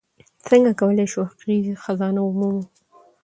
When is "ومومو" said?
2.23-2.63